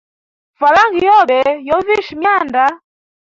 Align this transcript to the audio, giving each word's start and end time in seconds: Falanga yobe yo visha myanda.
Falanga 0.59 0.97
yobe 1.07 1.39
yo 1.67 1.77
visha 1.85 2.13
myanda. 2.19 2.63